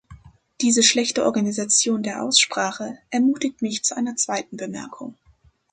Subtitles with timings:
[0.61, 5.15] Diese schlechte Organisation der Aussprache ermutigt mich zu einer zweiten Bemerkung.